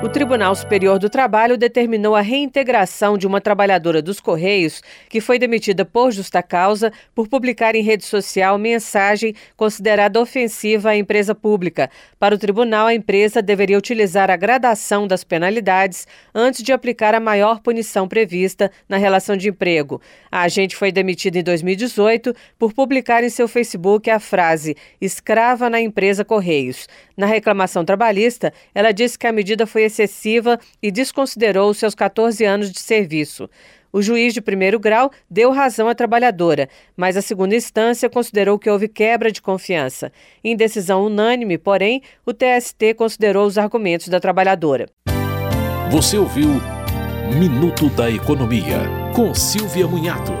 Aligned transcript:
O 0.00 0.08
Tribunal 0.08 0.54
Superior 0.54 0.96
do 0.96 1.10
Trabalho 1.10 1.58
determinou 1.58 2.14
a 2.14 2.20
reintegração 2.20 3.18
de 3.18 3.26
uma 3.26 3.40
trabalhadora 3.40 4.00
dos 4.00 4.20
Correios 4.20 4.80
que 5.08 5.20
foi 5.20 5.40
demitida 5.40 5.84
por 5.84 6.12
justa 6.12 6.40
causa 6.40 6.92
por 7.16 7.26
publicar 7.26 7.74
em 7.74 7.82
rede 7.82 8.04
social 8.04 8.56
mensagem 8.58 9.34
considerada 9.56 10.20
ofensiva 10.20 10.90
à 10.90 10.96
empresa 10.96 11.34
pública. 11.34 11.90
Para 12.16 12.36
o 12.36 12.38
tribunal, 12.38 12.86
a 12.86 12.94
empresa 12.94 13.42
deveria 13.42 13.76
utilizar 13.76 14.30
a 14.30 14.36
gradação 14.36 15.04
das 15.04 15.24
penalidades 15.24 16.06
antes 16.32 16.62
de 16.62 16.72
aplicar 16.72 17.12
a 17.12 17.20
maior 17.20 17.58
punição 17.58 18.06
prevista 18.06 18.70
na 18.88 18.98
relação 18.98 19.36
de 19.36 19.48
emprego. 19.48 20.00
A 20.30 20.42
agente 20.42 20.76
foi 20.76 20.92
demitida 20.92 21.40
em 21.40 21.42
2018 21.42 22.32
por 22.56 22.72
publicar 22.72 23.24
em 23.24 23.30
seu 23.30 23.48
Facebook 23.48 24.08
a 24.08 24.20
frase 24.20 24.76
escrava 25.00 25.68
na 25.68 25.80
empresa 25.80 26.24
Correios. 26.24 26.86
Na 27.16 27.26
reclamação 27.26 27.84
trabalhista, 27.84 28.52
ela 28.72 28.92
disse 28.92 29.18
que 29.18 29.26
a 29.26 29.32
medida 29.32 29.66
foi 29.66 29.87
excessiva 29.88 30.58
e 30.80 30.90
desconsiderou 30.90 31.74
seus 31.74 31.94
14 31.94 32.44
anos 32.44 32.70
de 32.70 32.78
serviço. 32.78 33.50
O 33.92 34.02
juiz 34.02 34.34
de 34.34 34.40
primeiro 34.40 34.78
grau 34.78 35.10
deu 35.30 35.50
razão 35.50 35.88
à 35.88 35.94
trabalhadora, 35.94 36.68
mas 36.96 37.16
a 37.16 37.22
segunda 37.22 37.56
instância 37.56 38.08
considerou 38.08 38.58
que 38.58 38.70
houve 38.70 38.86
quebra 38.86 39.32
de 39.32 39.42
confiança. 39.42 40.12
Em 40.44 40.54
decisão 40.54 41.04
unânime, 41.04 41.58
porém, 41.58 42.02
o 42.24 42.32
TST 42.32 42.94
considerou 42.94 43.46
os 43.46 43.56
argumentos 43.56 44.08
da 44.08 44.20
trabalhadora. 44.20 44.86
Você 45.90 46.18
ouviu 46.18 46.60
Minuto 47.38 47.88
da 47.90 48.10
Economia, 48.10 48.78
com 49.14 49.34
Silvia 49.34 49.86
Munhato. 49.86 50.32